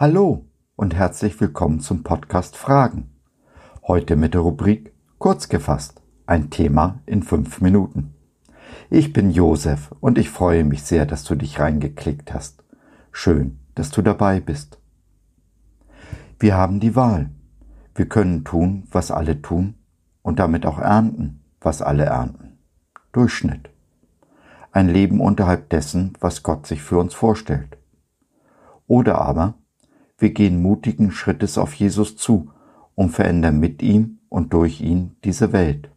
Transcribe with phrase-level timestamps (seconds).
[0.00, 0.44] Hallo
[0.76, 3.10] und herzlich willkommen zum Podcast Fragen.
[3.84, 8.14] Heute mit der Rubrik Kurz gefasst, ein Thema in fünf Minuten.
[8.90, 12.62] Ich bin Josef und ich freue mich sehr, dass du dich reingeklickt hast.
[13.10, 14.78] Schön, dass du dabei bist.
[16.38, 17.30] Wir haben die Wahl.
[17.96, 19.74] Wir können tun, was alle tun
[20.22, 22.60] und damit auch ernten, was alle ernten.
[23.10, 23.68] Durchschnitt.
[24.70, 27.78] Ein Leben unterhalb dessen, was Gott sich für uns vorstellt.
[28.86, 29.54] Oder aber
[30.18, 32.50] wir gehen mutigen Schrittes auf Jesus zu
[32.96, 35.90] und verändern mit ihm und durch ihn diese Welt.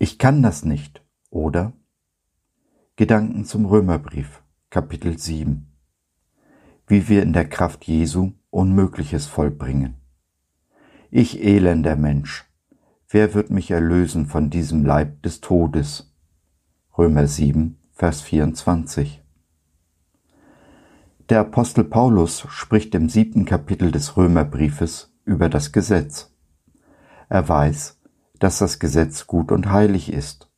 [0.00, 1.74] Ich kann das nicht, oder?
[2.96, 5.66] Gedanken zum Römerbrief, Kapitel 7.
[6.86, 10.07] Wie wir in der Kraft Jesu Unmögliches vollbringen.
[11.10, 12.44] Ich elender Mensch,
[13.08, 16.14] wer wird mich erlösen von diesem Leib des Todes?
[16.98, 19.22] Römer 7, Vers 24.
[21.30, 26.30] Der Apostel Paulus spricht im siebten Kapitel des Römerbriefes über das Gesetz.
[27.30, 27.98] Er weiß,
[28.38, 30.50] dass das Gesetz gut und heilig ist,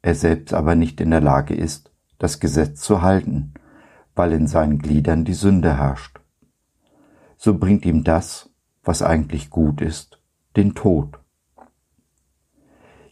[0.00, 3.52] er selbst aber nicht in der Lage ist, das Gesetz zu halten,
[4.14, 6.18] weil in seinen Gliedern die Sünde herrscht.
[7.36, 8.48] So bringt ihm das,
[8.82, 10.20] was eigentlich gut ist,
[10.56, 11.18] den Tod.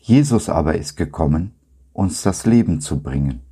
[0.00, 1.54] Jesus aber ist gekommen,
[1.92, 3.42] uns das Leben zu bringen.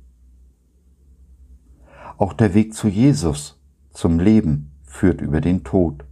[2.17, 6.05] Auch der Weg zu Jesus, zum Leben, führt über den Tod.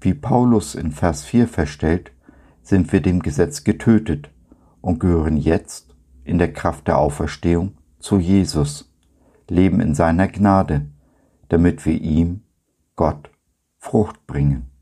[0.00, 2.12] Wie Paulus in Vers 4 feststellt,
[2.62, 4.30] sind wir dem Gesetz getötet
[4.82, 8.92] und gehören jetzt in der Kraft der Auferstehung zu Jesus,
[9.48, 10.90] leben in seiner Gnade,
[11.48, 12.42] damit wir ihm,
[12.96, 13.30] Gott,
[13.78, 14.73] Frucht bringen.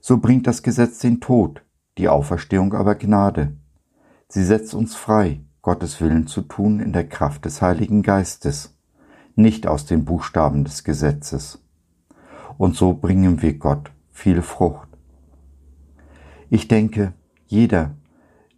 [0.00, 1.62] So bringt das Gesetz den Tod,
[1.98, 3.56] die Auferstehung aber Gnade.
[4.28, 8.76] Sie setzt uns frei, Gottes Willen zu tun in der Kraft des Heiligen Geistes,
[9.34, 11.62] nicht aus den Buchstaben des Gesetzes.
[12.56, 14.88] Und so bringen wir Gott viel Frucht.
[16.50, 17.12] Ich denke,
[17.46, 17.94] jeder,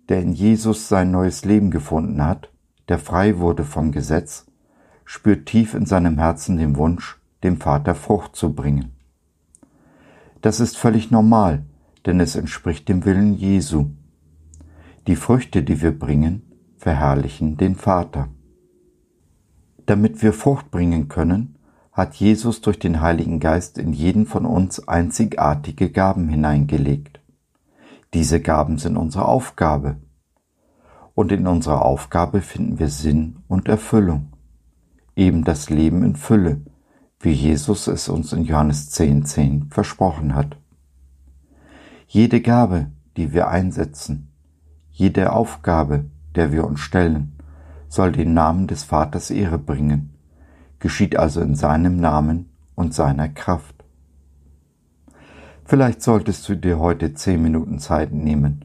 [0.09, 2.53] der in Jesus sein neues Leben gefunden hat,
[2.89, 4.47] der frei wurde vom Gesetz,
[5.05, 8.93] spürt tief in seinem Herzen den Wunsch, dem Vater Frucht zu bringen.
[10.41, 11.65] Das ist völlig normal,
[12.07, 13.91] denn es entspricht dem Willen Jesu.
[15.07, 16.43] Die Früchte, die wir bringen,
[16.79, 18.29] verherrlichen den Vater.
[19.85, 21.59] Damit wir Frucht bringen können,
[21.93, 27.21] hat Jesus durch den Heiligen Geist in jeden von uns einzigartige Gaben hineingelegt.
[28.15, 29.97] Diese Gaben sind unsere Aufgabe.
[31.15, 34.33] Und in unserer Aufgabe finden wir Sinn und Erfüllung.
[35.17, 36.63] Eben das Leben in Fülle,
[37.21, 40.57] wie Jesus es uns in Johannes 10.10 10 versprochen hat.
[42.09, 44.33] Jede Gabe, die wir einsetzen,
[44.91, 47.37] jede Aufgabe, der wir uns stellen,
[47.89, 50.15] soll den Namen des Vaters Ehre bringen,
[50.79, 53.85] geschieht also in seinem Namen und seiner Kraft.
[55.65, 58.65] Vielleicht solltest du dir heute zehn Minuten Zeit nehmen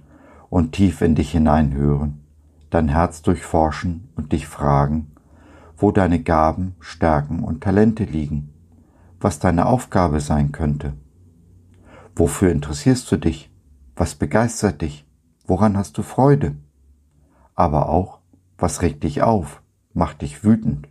[0.49, 2.22] und tief in dich hineinhören,
[2.69, 5.15] dein Herz durchforschen und dich fragen,
[5.78, 8.53] wo deine Gaben, Stärken und Talente liegen,
[9.19, 10.94] was deine Aufgabe sein könnte.
[12.16, 13.52] Wofür interessierst du dich?
[13.96, 15.06] Was begeistert dich?
[15.46, 16.56] Woran hast du Freude?
[17.56, 18.19] Aber auch,
[18.58, 19.62] was regt dich auf,
[19.94, 20.88] macht dich wütend?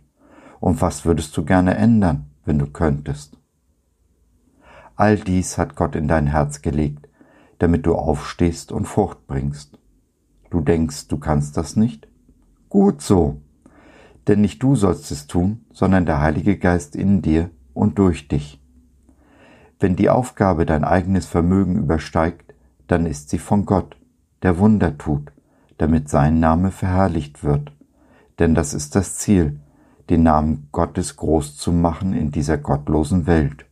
[0.59, 3.37] Und was würdest du gerne ändern, wenn du könntest?
[4.95, 7.09] All dies hat Gott in dein Herz gelegt,
[7.59, 9.77] damit du aufstehst und Frucht bringst.
[10.49, 12.07] Du denkst, du kannst das nicht?
[12.69, 13.41] Gut so,
[14.27, 18.61] denn nicht du sollst es tun, sondern der Heilige Geist in dir und durch dich.
[19.79, 22.53] Wenn die Aufgabe dein eigenes Vermögen übersteigt,
[22.87, 23.97] dann ist sie von Gott,
[24.41, 25.31] der Wunder tut,
[25.77, 27.71] damit sein Name verherrlicht wird.
[28.39, 29.59] Denn das ist das Ziel,
[30.09, 33.65] den Namen Gottes groß zu machen in dieser gottlosen Welt.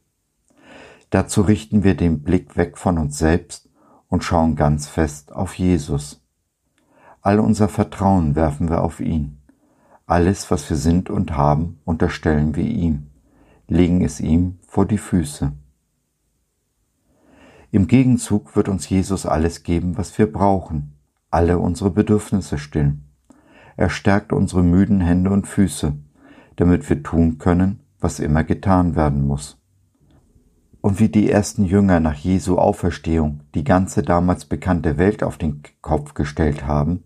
[1.09, 3.69] Dazu richten wir den Blick weg von uns selbst
[4.07, 6.25] und schauen ganz fest auf Jesus.
[7.21, 9.42] All unser Vertrauen werfen wir auf ihn.
[10.13, 13.07] Alles, was wir sind und haben, unterstellen wir ihm,
[13.67, 15.53] legen es ihm vor die Füße.
[17.71, 20.93] Im Gegenzug wird uns Jesus alles geben, was wir brauchen,
[21.31, 23.09] alle unsere Bedürfnisse stillen.
[23.75, 25.93] Er stärkt unsere müden Hände und Füße,
[26.57, 29.59] damit wir tun können, was immer getan werden muss.
[30.79, 35.63] Und wie die ersten Jünger nach Jesu Auferstehung die ganze damals bekannte Welt auf den
[35.81, 37.03] Kopf gestellt haben,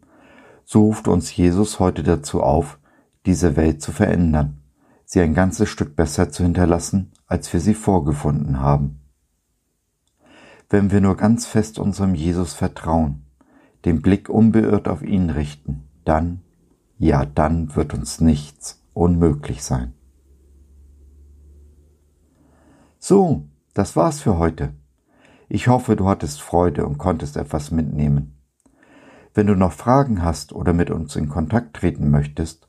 [0.66, 2.77] so ruft uns Jesus heute dazu auf,
[3.28, 4.62] diese Welt zu verändern,
[5.06, 9.02] sie ein ganzes Stück besser zu hinterlassen, als wir sie vorgefunden haben.
[10.70, 13.26] wenn wir nur ganz fest unserem Jesus vertrauen,
[13.86, 16.42] den Blick unbeirrt auf ihn richten, dann,
[16.98, 19.94] ja, dann wird uns nichts unmöglich sein.
[23.00, 24.74] So, das war's für heute.
[25.48, 28.38] Ich hoffe, du hattest Freude und konntest etwas mitnehmen.
[29.34, 32.67] Wenn du noch Fragen hast oder mit uns in Kontakt treten möchtest,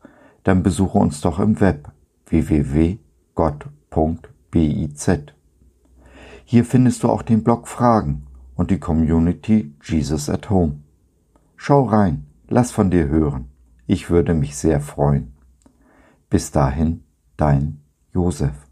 [0.49, 1.93] dann besuche uns doch im Web
[2.25, 3.01] www.gott.biz.
[6.47, 10.81] Hier findest du auch den Blog Fragen und die Community Jesus at Home.
[11.55, 13.51] Schau rein, lass von dir hören.
[13.87, 15.35] Ich würde mich sehr freuen.
[16.31, 17.05] Bis dahin,
[17.37, 17.83] dein
[18.15, 18.68] Josef.